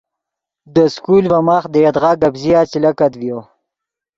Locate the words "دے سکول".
0.73-1.23